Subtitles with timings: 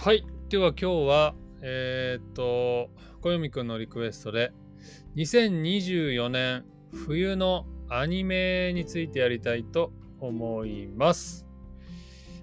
[0.00, 0.24] はい。
[0.48, 2.88] では今日は、えーっと、
[3.20, 4.52] 小読くんのリクエストで、
[5.16, 9.90] 2024年冬のアニメについてやりたいと
[10.20, 11.44] 思います。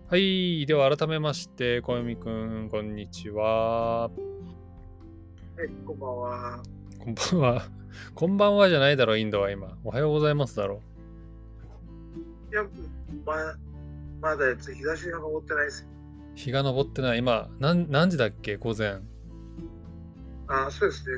[0.10, 0.66] はい。
[0.66, 4.10] では改めまして、小読くん、こんにちは。
[4.10, 6.64] はい、こんばんは。
[7.00, 7.70] こんばんは。
[8.14, 9.78] こんばんはじゃないだろ、インドは今。
[9.86, 10.82] おはようございますだろ。
[12.52, 12.64] いや、
[13.26, 13.56] ま
[14.20, 15.95] まだやつ日差しが昇ってないですよ。
[16.36, 17.20] 日が昇ってない。
[17.20, 18.58] 今、何何時だっけ？
[18.58, 19.00] 午前。
[20.48, 21.18] あ、そうですね。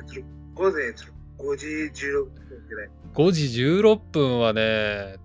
[0.54, 2.90] 午前ちょっと5時16分ぐらい。
[3.14, 5.16] 5時16分はね、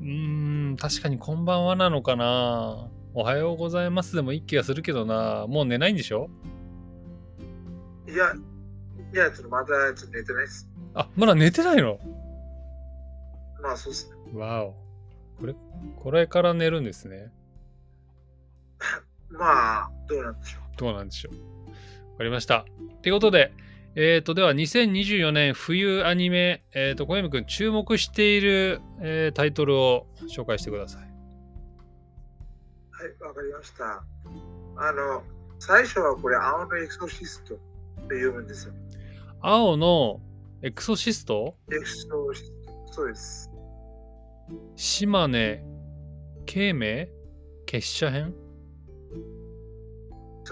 [0.00, 2.88] うーん、確かにこんばんはなのかな。
[3.14, 5.46] おはようございますでもいい気がするけどな。
[5.48, 6.30] もう寝ないんでしょ？
[8.08, 8.32] いや、
[9.12, 10.68] いや、ちょっとまだちょっと寝てないです。
[10.94, 11.98] あ、まだ寝てないの？
[13.62, 14.38] まあ、そうですね。
[14.38, 14.74] わお。
[15.38, 15.54] これ、
[15.96, 17.32] これから寝るんですね。
[19.32, 20.62] まあ、どうなんでしょう。
[20.76, 21.34] どうなんでしょう。
[22.12, 22.64] わかりました。
[23.02, 23.52] ということで、
[23.94, 31.02] えっ、と、では2024年冬アニメ、えっ、と、小山くん注目している、えータイトルを紹介してください。
[31.02, 31.10] はい、
[33.20, 34.04] わかりました。
[34.76, 35.22] あの、
[35.58, 37.58] 最初はこれ、青のエクソシストっ
[38.08, 38.74] て読むんですよ。
[39.40, 40.20] 青の
[40.62, 41.56] エクソシスト？
[41.72, 42.92] エクソシスト。
[42.92, 43.50] そうです。
[44.76, 45.64] 島根
[46.46, 47.08] 慶明？
[47.66, 48.34] 結社編？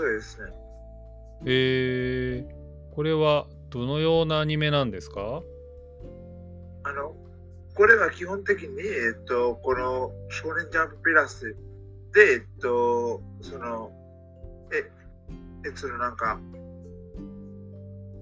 [0.01, 0.51] そうですね。
[1.45, 5.43] えー、これはどのようなアニメなんですか？
[6.85, 7.15] あの、
[7.75, 11.55] これが基本的に、えっと、この少年ジャンププラス
[12.15, 13.93] で、えっと、その、
[14.73, 14.91] え、
[15.69, 16.41] え、そのなんか、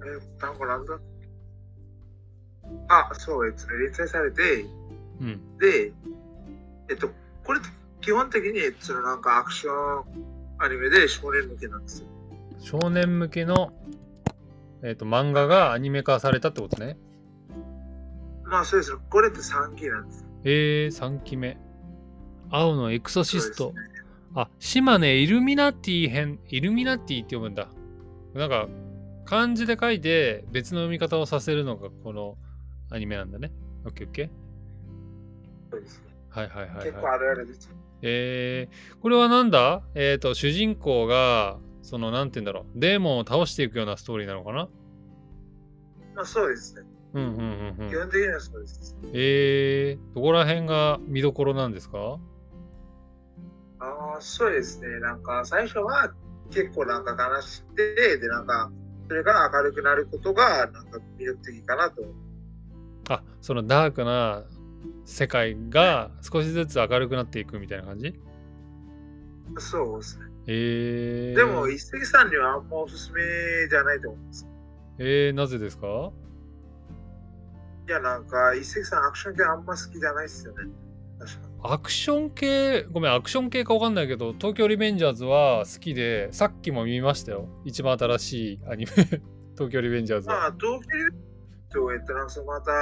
[0.04, 0.98] え、単語なんだ？
[2.88, 4.64] あ、そう、えっと、連載されて、
[5.20, 5.58] うん。
[5.58, 5.92] で、
[6.90, 7.08] えっと、
[7.44, 7.60] これ
[8.00, 12.06] 基本的に、えっと、そのなんかアクションアニメで少年向けなんですよ。
[12.60, 13.72] 少年向けの、
[14.82, 16.98] えー、と漫画がアニメ化されたってことね。
[18.44, 18.98] まあ、そうですね。
[19.10, 20.26] これって3期なんです。
[20.44, 21.58] えー、3期目。
[22.50, 23.72] 青のエクソシスト。
[23.72, 23.80] ね
[24.34, 26.38] あ、島根イルミナティ編。
[26.48, 27.68] イルミナティって読むんだ。
[28.34, 28.68] なんか、
[29.24, 32.36] 漢字で書いて別の読み方をさせるのがこの
[32.90, 33.52] アニメなんだね。
[33.84, 34.30] オッケーオッケー。
[35.70, 36.86] そうですねはいはいはい、はい。
[36.86, 37.70] 結構あるあるです。
[38.02, 39.82] えー、これはなんだ？
[39.94, 44.68] えっ、と、主人公が、その、なんて言うんだろう、デーモンを倒していくようなストーリーなのかな？
[46.14, 46.82] まあ、そうですね。
[47.14, 47.90] うんうんうんうん。
[47.90, 48.96] 基本的にはそうです。
[49.12, 52.18] えー、どこら辺が見どころなんですか？
[53.80, 55.00] ああ、そうですね。
[55.00, 56.12] なんか最初は
[56.50, 58.70] 結構なんか悲しくて、で、なんか
[59.08, 62.02] それから明るくなることがなんか魅力的かなと。
[63.08, 64.44] あ、そのダークな
[65.04, 68.14] 世界が少しずつ明るくなっていくみたいな感じ？
[69.58, 70.24] そうですね。
[70.46, 73.20] えー、でも、一石さんにはあんまおすすめ
[73.68, 74.46] じゃないと思うんです。
[74.98, 76.10] えー、なぜですか？
[77.88, 80.70] いや、なんか一石さんアクション系あんま好きじゃないっすよね。
[81.62, 87.48] アクション系、ごめん、アクション系かわかんないけど、東京リベンジャーズは好きで、さっきも見ましたよ。
[87.64, 88.92] 一番新しいアニメ、
[89.56, 90.34] 東京リベンジャーズは。
[90.36, 90.88] まあ、同期
[91.70, 92.72] と、えっと、なんかまた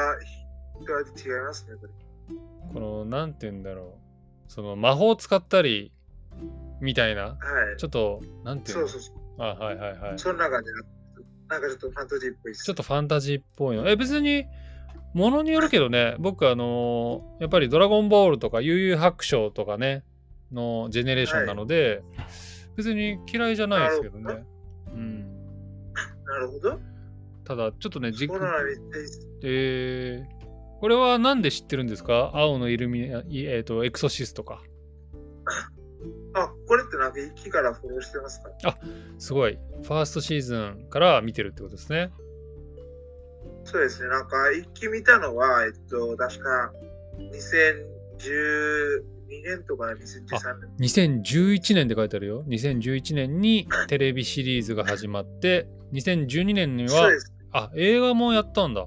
[0.81, 1.92] 違いますね、これ。
[2.72, 4.53] この、なんて言うんだろう。
[4.53, 5.92] その魔法使ったり、
[6.81, 7.22] みたいな。
[7.22, 7.37] は
[7.75, 7.78] い。
[7.78, 8.88] ちょっと、なんていうの？
[8.88, 9.42] そうそうそう。
[9.42, 10.19] あ、はいはいはい。
[10.19, 10.70] その中で、
[11.48, 12.54] なんかちょっとファンタジーっぽい。
[12.54, 13.88] ちょっとファンタジーっぽいの。
[13.88, 14.44] え、別に、
[15.14, 20.04] ものによるけどね、僕、あのーやっぱりドラゴンボールとか、悠々白書とかね、
[20.53, 22.03] のジェネレーションなので、
[22.76, 24.44] 別に嫌いじゃないですけどね。
[24.93, 25.20] うん。
[26.26, 26.78] なるほど。
[27.44, 29.28] ただ、ちょっとね、じっちゃいいっす。
[29.43, 30.36] えー、
[30.81, 32.31] これはなんで知ってるんですか？
[32.34, 34.62] 青のイルミナ、いえっ、と、エクソシストか。
[36.34, 38.78] あ、これってなんか一期からフォローしてますか？
[39.19, 39.59] すごい。
[39.82, 42.12] ファーストシーズンから見てるってことですね。
[43.64, 44.09] そうですね。
[44.10, 46.72] なんか一期見たのは、えっと、確か
[47.19, 49.02] 2012
[49.43, 49.96] 年とか2013
[50.79, 51.22] 年。
[51.22, 52.44] 2011年で書いてあるよ。
[52.46, 57.32] 2011年にテレビシリーズが始まって、2012年にはそうで、す。
[57.52, 58.87] あ、映画もやったんだ。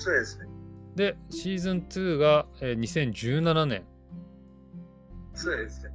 [0.00, 0.46] そうですね。
[0.96, 3.84] で、シーズン2が、えー2017年。
[5.34, 5.90] そうですね。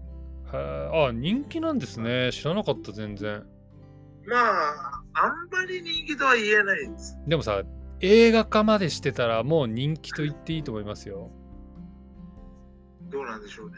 [0.51, 2.29] はあ、人気なんですね。
[2.31, 3.43] 知らなかった、全然。
[4.27, 7.17] まあ、あんまり人気とは言えないです。
[7.27, 7.63] でもさ、
[7.99, 11.31] 映画化までしてたらもう人気と言っていいと思いますよ。
[13.09, 13.75] どうなんでしょうね。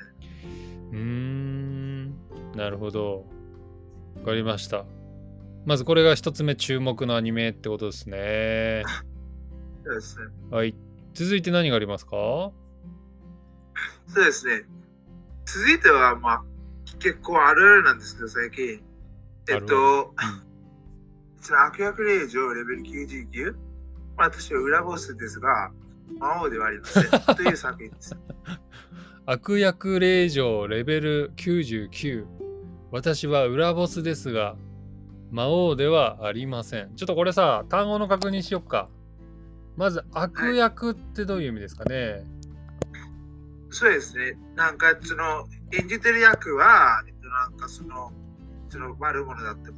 [0.92, 2.08] うーん、
[2.54, 3.26] なるほど。
[4.18, 4.86] わかりました。
[5.66, 8.84] まずこれが一つ目注目のアニメってことですね。
[9.88, 10.26] そうですね。
[10.52, 10.76] はい。
[11.14, 12.12] 続いて何がありますか？
[14.08, 14.64] そうですね。
[15.46, 16.44] 続いては、まあ、
[17.00, 18.82] 結構あるあるなんですけど、最近。
[19.50, 20.14] えっと、
[21.40, 23.54] その悪役令嬢レベル99、
[24.18, 25.72] まあ、私は裏ボスですが、
[26.20, 27.04] 魔王ではありません。
[27.36, 28.18] という作品です。
[29.26, 32.26] 悪役令嬢レベル99。
[32.92, 34.56] 私は裏ボスですが、
[35.32, 36.96] 魔王ではありません。
[36.96, 38.90] ちょっとこれさ、単語の確認しよっか。
[39.78, 42.26] まず、悪役ってどういう意味ですかね、
[43.70, 44.38] そうですね。
[44.56, 48.12] なんか、その、演じてる役は、えっと、なんかその、
[48.70, 49.70] その悪者だって。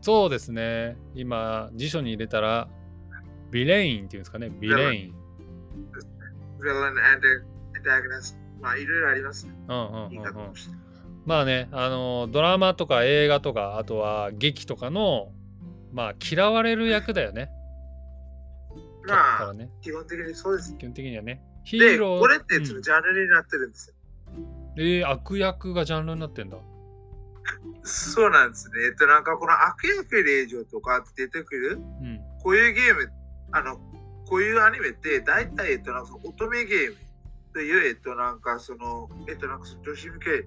[0.00, 0.96] そうですね。
[1.14, 2.68] 今、辞書に入れたら、
[3.50, 4.50] ビレインっていうんですかね？
[4.60, 5.14] ビレイン。
[6.60, 6.98] villain and
[7.74, 8.36] antagonist。
[8.60, 9.52] まあ、いろいろありますね。
[9.68, 10.54] うんうんうんうん。
[11.26, 15.32] まあね、あのドラマとか映画とか、あとは劇とかの、
[15.92, 17.50] まあ、嫌われる役だよね。
[19.14, 19.70] まあ、からね。
[19.82, 20.74] 基本的にそうです。
[20.76, 21.42] 基本的にはね。
[21.64, 22.20] ヒで、ーロー。
[22.20, 23.94] これってうんそのジャンルになってるんですよ。
[24.78, 26.58] えー、悪役がジャンルになってんだ。
[27.82, 28.86] そうなんですね。
[28.86, 32.20] えっと、なんかこの悪役令嬢とか出てくる、うん。
[32.42, 33.10] こういうゲーム、
[33.52, 33.78] あの、
[34.26, 36.96] こういうアニメって、大体、えっと、なんか乙女ゲーム
[37.54, 40.46] という、えっと、なんかその、えっと、なんかその女子向け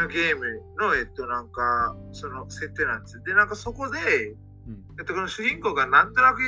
[0.00, 3.22] のゲームの、えっと、なんか、その設定なんですよ。
[3.24, 3.98] で、なんかそこで、
[4.68, 4.84] うん。
[4.98, 6.40] えっと、この主人公がなんとなく、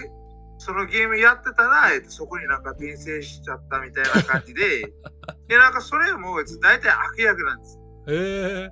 [0.59, 4.93] そのゲームやってたら、えっと、そこになんか転生しちゃったみたいな感じで、
[5.49, 7.79] で、なんかそれも、大体悪役なんです。
[8.09, 8.71] えー、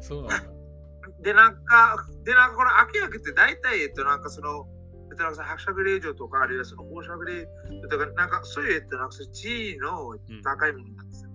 [0.00, 0.52] そうなんだ。
[1.20, 4.66] で、なんか、で、なんかこの悪役って大体、えっと、なんかその、
[5.10, 7.46] えっと、なんか伯爵令嬢とか、あるいはその王爵令
[7.82, 11.30] 嬢とか、なんかそういう、えっと、なんかその地位の高いものなんですよ。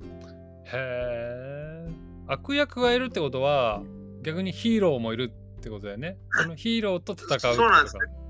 [0.66, 1.90] へえ。
[2.28, 3.84] 悪役がいるってことは、
[4.22, 6.18] 逆にヒーローもいるってことだよね。
[6.32, 7.56] そのヒーローと戦う。
[7.56, 8.27] そうなんですねうんうん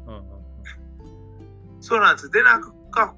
[1.79, 2.29] そうなんです。
[2.29, 3.15] で、なんか、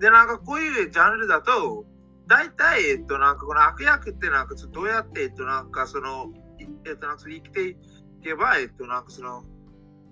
[0.00, 1.84] で、なんかこういうジャンルだと、
[2.26, 7.76] 大体、えっと、なんかこの悪役ってなんかどうやって、えっと、なんかその、いえっと、なんかその生きてい
[8.22, 9.42] けば、えっと、なんかその、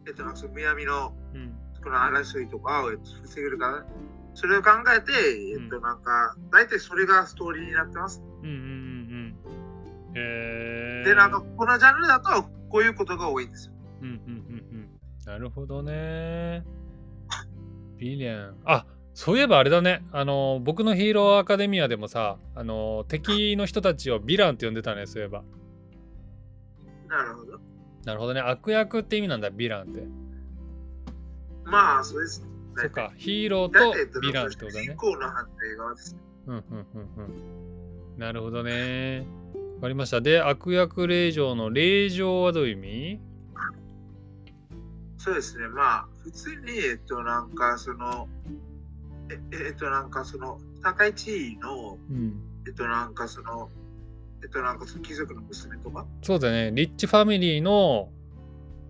[0.06, 1.52] えっと、なんかその南のうん
[1.82, 3.84] この争いとかをえっと防げるか、
[4.34, 5.12] それを考えて、
[5.52, 8.22] えっと、なんか、大体それがストーリーになってます。
[8.42, 9.36] うんうんうん
[10.12, 10.16] うん。
[10.16, 11.04] へえ。
[11.06, 13.74] で、なんか、このジャンルだと、こういうことが多いんですよ。
[14.02, 15.00] うんうんうんうん。
[15.24, 16.64] なるほどね。
[17.98, 18.56] ビリアン。
[18.64, 20.04] あそういえばあれだね。
[20.12, 25.42] あの、僕のヒーローアカデミアでもさ、あの、敵の人たちをヴィランって呼んでたね、そういえば。
[27.08, 27.58] なるほど。
[28.04, 28.40] なるほどね。
[28.40, 30.06] 悪役って意味なんだ、ヴィランって。
[31.64, 32.46] まあ、そうです。
[32.76, 33.78] そっか、ヒーローと
[34.20, 34.94] ヴィランってことだね。
[36.46, 36.62] うんうん
[36.94, 37.08] うん
[38.14, 38.18] うん。
[38.18, 39.26] なるほどね。
[39.76, 40.20] わかりました。
[40.20, 43.20] で、悪役令嬢の令嬢はどういう意味？
[45.16, 45.68] そうですね。
[45.68, 48.28] まあ、普通に、えっと、なんか、その、
[49.30, 49.38] え、
[49.68, 52.34] えっと、なんか、その、高い地位の、うん。
[52.66, 53.70] えっと、なんか、その、
[54.42, 56.72] えっと、なんか、その貴族の娘とか、そうだね。
[56.72, 58.10] リッチファミリーの、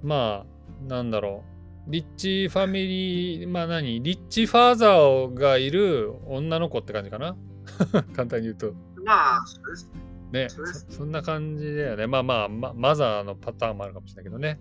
[0.03, 1.45] まあ、なんだろ
[1.87, 1.93] う。
[1.93, 4.03] リッチファミリー、まあ何？
[4.03, 7.37] リッチファーザーがいる女の子って感じかな？
[8.17, 8.73] 簡単に言うと。
[9.05, 9.91] まあ、そうです
[10.33, 10.45] ね。
[10.45, 10.97] ねそ。
[10.97, 12.07] そんな感じだよね。
[12.07, 14.59] まあまあ、まマザーのパターンもあるかもしれないけどね。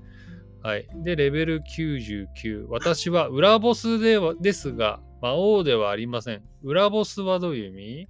[0.65, 0.87] はい。
[0.95, 2.65] で、レベル99。
[2.69, 6.41] 私は裏ボスではですが、魔王ではありません。
[6.63, 8.07] 裏ボスはどういう意味？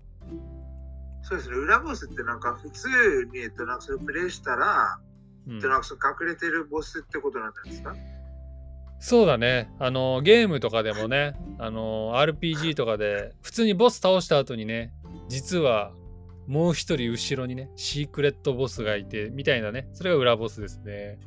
[1.21, 1.57] そうですね。
[1.57, 2.87] 裏ボスって、なんか、普通
[3.33, 4.99] に、えっと、なんか、それプレイしたら、
[5.47, 7.93] うんえっと、なんか、その隠れてるボスってことなんですか？
[8.99, 9.69] そうだね。
[9.79, 14.93] あの、ゲームとかでもね、あの、RPG とかで、普通にボス倒した後にね、
[15.27, 15.91] 実は
[16.47, 21.19] もう一人後ろにね、シークレットボスがいて、みたいなね、それが裏ボスですね。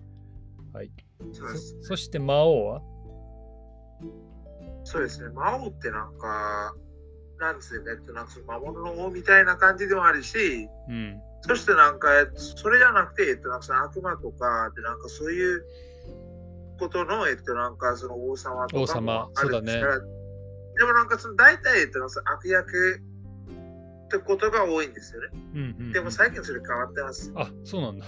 [0.72, 0.90] はい。
[1.32, 1.76] そうです。
[1.80, 2.82] そそして魔王は？
[4.84, 5.28] そうですね。
[5.30, 6.74] 魔王ってなんか、
[7.38, 7.92] なんですよね。
[7.92, 11.20] えっと、なんかその魔物の王みたいな感じでもあるし、うん。
[11.42, 15.64] そしてなんか、えっとそれじゃなくて、えっと、なんかその悪魔とかで、なんかそういう
[16.80, 20.04] ことの、えっと、なんかその王様とかもあるんですから、で
[20.84, 23.00] もなんかその大体、えっと、なんか悪役
[24.06, 25.28] ってことが多いんですよね。
[25.32, 27.32] うんうんうんでも最近それ変わってます。
[27.36, 28.06] あ、そうなんだ。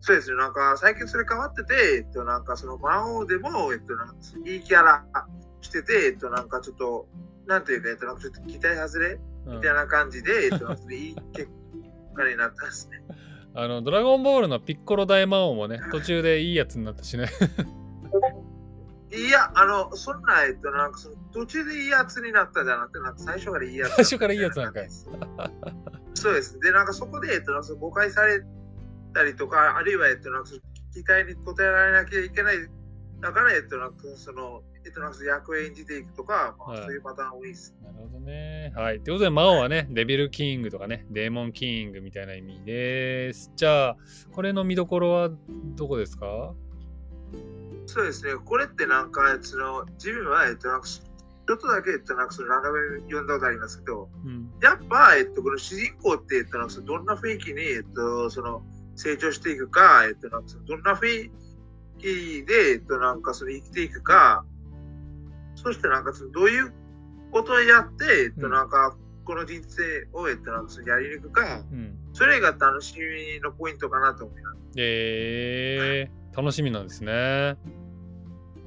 [0.00, 0.36] そうですね。
[0.36, 5.04] なんか最近それ変わってて、えっと、なんかその魔王でも、えっと、なんかいいキャラ
[5.60, 7.06] してて、えっと、なんかちょっと、
[7.46, 11.48] なんていうか、えっと、なんかちょっと期待外れうんみたいな感じで、えっと、いい結
[12.14, 13.02] 果になったんですね。
[13.54, 17.28] あの、ドラゴンボールのピッコロ大魔王もね、途中でいいやつになったしね。
[19.14, 23.90] いや、あの、そんな、えっと、なんかその途中でいいやつになったじゃなくて、なんか最初からいいやつ。
[23.96, 24.88] 最初からいいやつなんかい。
[26.14, 26.58] そうです。
[26.60, 28.42] で、なんかそこで、えっと、なんか誤解され
[29.12, 30.56] たりとか、あるいは、えっと、なんか期
[31.02, 32.56] 待に応えられなきゃいけない。
[33.20, 37.74] だから、えっと、なんかその、えっと、なんか役を演じていくとか、まあ、はいそういうパターン多いです。
[37.82, 38.72] なるほどね。
[38.74, 39.00] はい。
[39.00, 43.52] ということで、魔王はね、デビルキングとかね、デーモンキングみたいな意味です。
[43.54, 43.96] じゃあ、
[44.32, 45.30] これの見どころは
[45.76, 46.52] どこですか？
[47.86, 54.50] そうですね、これってなんか、その自分は、えっと、なんかちょっとだけ、えっと、なんかそのラノベ読んだことありますけど、うん。
[54.60, 58.62] やっぱ、えっと、この主人公って、えっと、なんかそのどんな雰囲気に、えっと、その
[58.96, 61.30] 成長していくか、えっと、なんかどんな雰囲
[61.98, 64.44] 気で、えっと、なんかその生きていくか、
[65.54, 66.72] そしてなんかそのどういう
[67.30, 71.96] ことをやって、えっと、うんなんか、この人生を、えっと、なんかそのやり抜くか、うん。
[72.12, 74.56] それが楽しみのポイントかなと思います。
[74.76, 77.56] えー、楽しみなんですね。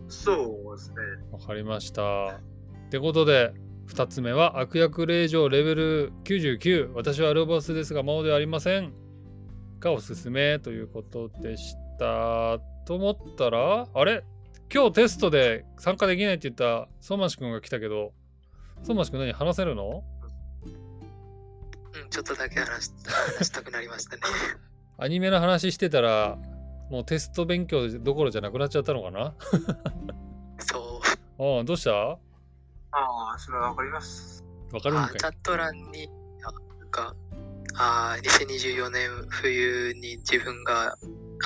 [0.08, 0.96] そうですね。
[1.32, 2.28] わかりました。
[2.28, 3.54] ってことで、
[3.88, 6.94] 2つ目は悪役令状レベル99。
[6.94, 8.94] 私はロボスですが魔王ではありません。
[9.80, 12.60] がおすすめということでした。
[12.86, 14.24] と思ったら、あれ？
[14.74, 18.14] 今日テストで参加できないって言った相馬市くんが来たけど、
[18.84, 20.04] 相馬市くん何話せるの？
[21.94, 22.92] うん、ちょっとだけ話し
[23.38, 24.22] 話したくなりましたね。
[24.98, 26.38] アニメの話してたら、
[26.90, 29.36] もうテスト勉強どころじゃなくなっちゃったのかな？
[30.60, 31.02] そ
[31.38, 31.58] う。
[31.58, 31.92] ああ、どうした？
[31.94, 32.18] わ
[32.92, 34.44] ああ、それはわかります。
[34.74, 36.10] あかるんかいチャット欄に、
[36.44, 37.16] あなんか、
[37.78, 40.96] あ2024年冬に自分が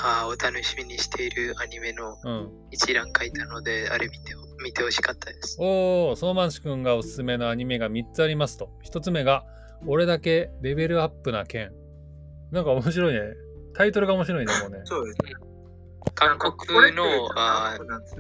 [0.02, 2.52] あお楽しみにしているアニメのうん。
[2.72, 5.58] 一覧書いたので、あれ見て見てほしかったです。
[5.60, 8.70] おお、相馬市くんがおすすめのアニメが3つありますと。
[8.86, 9.46] 1つ目が、
[9.88, 11.72] 俺だけレベルアップな剣。
[12.52, 13.22] なんか面白いね。
[13.74, 14.82] タイトルが面白いね、もうね。
[14.86, 15.34] そうですね。
[16.16, 17.04] 韓国の、
[17.36, 18.18] あ韓国なんですよ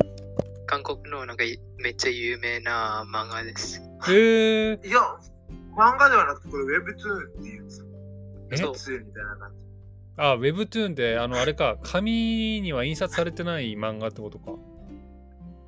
[0.66, 3.82] 韓国のなんかいめっちゃ有名な漫画です。
[4.08, 5.00] へえいや、
[5.76, 7.89] 漫画ではなくて、これ Webtoon っていうんですよ。
[8.52, 9.58] え Webtoon みたいな感じ。
[10.18, 14.52] あ、Webtoon って、あの、あれか、紙には印刷されてない漫画ってことか。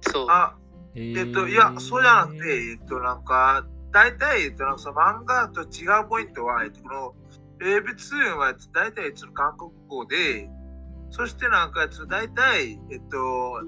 [0.01, 0.25] そう。
[0.29, 0.55] あ、
[0.95, 7.15] ええっと、いや、そうじゃなくて、えっと、なんか、大体、えっと、なんかその漫画と違うポイントは、えっと、この
[7.59, 10.50] Webtoon は大体、その韓国語で、
[11.11, 13.61] そしてなんか、その大体、えっと、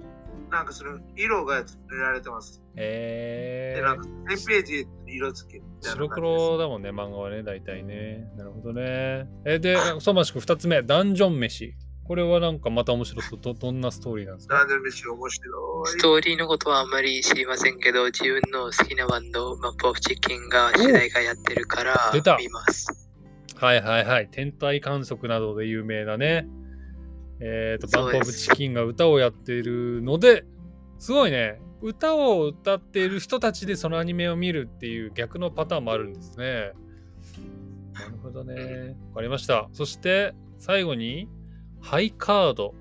[0.54, 2.62] なんかその色が塗られてます。
[2.76, 6.08] えで、なんか、1000ページ色付け白。
[6.10, 8.32] 黒だもんね、漫画はね、大体ね。
[8.38, 9.28] なるほどね。
[9.46, 11.74] え、で、相馬市くん2つ目、ダンジョン飯。
[12.06, 13.40] これはなんかまた面白そう。
[13.42, 14.56] どどんなストーリーなんですか？
[14.58, 15.90] ランドル飯面白い。
[15.90, 23.10] ストーリーのことはあんまり知りませんけど、自分の好きなバンド、マップオフチキンが主題歌やってるから出た見ます。
[23.56, 24.28] はいはいはい。
[24.30, 26.46] 天体観測などで有名なね。
[27.40, 30.46] えっ、と、バンプオブチキンが歌をやっているので、
[31.00, 31.60] すごいね。
[31.82, 36.72] 歌を歌っている人たちでそのアニメを見るっていう逆のパターンもあるんですね。
[37.94, 38.96] なるほどね。
[39.10, 39.68] わかりました。
[39.74, 41.28] そして最後に、
[41.82, 42.74] ハイカード。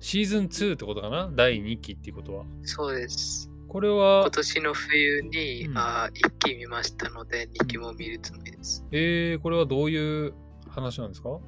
[0.00, 1.30] シーズン2ってことかな？
[1.34, 2.44] 第2期っていうことは。
[2.62, 3.50] そうです。
[3.68, 8.84] これは今、年の冬に、うんあ1期見ましたので、2期も見るつもりです。
[8.90, 10.34] えー、これはどういう
[10.68, 11.38] 話なんですか？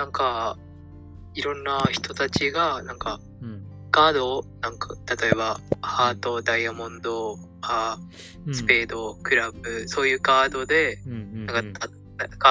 [0.00, 0.56] なんか、
[1.34, 3.62] いろんな人たちが、なんか、うん。
[3.90, 7.98] カードを、なんか、例えば、ハート、ダイヤモンド、あ
[8.46, 11.86] うんスペード、クラブ、そういうカードで、なんか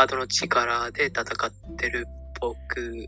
[0.04, 2.06] ードの力で戦ってる
[2.40, 3.08] 僕、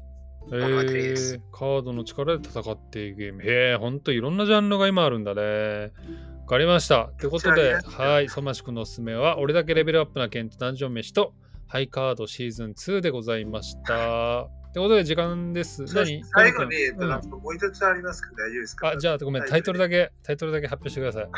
[0.49, 3.43] 物語ですえー、カードの力で戦っていくゲーム。
[3.43, 5.41] へえ、ほんといろんなジャンルが今あるんだね。
[5.41, 7.11] わかりました。
[7.19, 11.35] ということで、はい、ソマシ君のおすすめは、俺だけレベルアップな剣とダンジョン飯と、
[11.71, 14.49] ハイカードシーズン2でございました。
[14.73, 15.85] ということで、時間です。
[15.85, 18.89] 何最後に、えっと、うんなんかもう一つありますけど、大丈夫ですか？
[18.89, 21.29] あ、じゃあ、ごめん、タイトルだけ、タイトルだけ発表してください。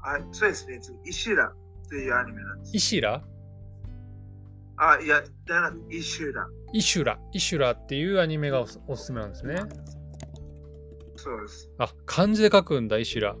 [0.00, 0.78] はい、そうですね。
[1.06, 1.50] イシラ
[1.88, 2.76] というアニメなんです。
[2.76, 3.24] イシラ？
[4.76, 6.46] あ、いや、じゃなくてイシュラ。
[6.74, 7.18] イシュラ。
[7.32, 9.56] イシュラっていうアニメがおすおすすめなんですね。
[11.16, 11.70] そうです。
[11.78, 13.36] あ、漢字で書くんだ、イシュラ。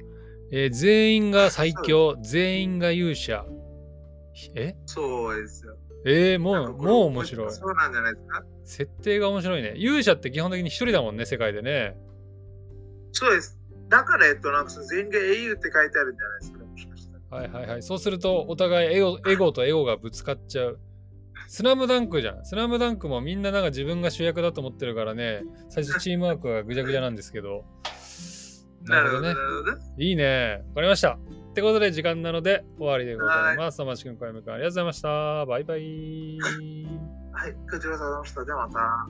[0.52, 3.44] えー全員が最強、全員が勇者。
[4.54, 4.76] え？
[4.86, 5.76] そうですよ。
[6.04, 7.52] えー、もう、もう面白い。
[7.52, 8.42] そうなんじゃないですか？
[8.64, 9.74] 設定が面白いね。
[9.76, 11.96] 勇者って基本的に一人だもんね、世界でね。
[13.12, 13.58] そうです。
[13.88, 17.36] だから、えっと、なんか全員が英雄って書いてあるんじゃないですか？
[17.36, 17.82] はいはいはい。
[17.82, 20.78] そうすると、お互いエゴ エゴとエゴがぶつかっちゃう。
[21.48, 22.44] スラムダンクじゃん。
[22.44, 27.64] スラムダンクもみんななんか自分が主役だと思ってるからね、最初チームワークがぐちゃぐちゃなんですけど。
[28.84, 29.00] な。
[29.02, 29.34] るほどね。
[29.98, 30.62] いいね。
[30.68, 31.18] わかりました。
[31.56, 33.80] ってことで時間なので終わりでございます。
[33.80, 35.46] おましくん、小山くん、ありがとうございました。
[35.46, 36.38] バイバイ。
[37.32, 38.44] はい、こちらさまでした。
[38.44, 39.08] ではまた。